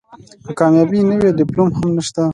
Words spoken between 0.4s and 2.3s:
که کامیابي نه وي ډیپلوم هم نشته.